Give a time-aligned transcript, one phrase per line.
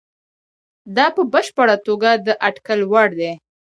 [0.95, 3.31] دا په بشپړه توګه د اټکل وړ دي.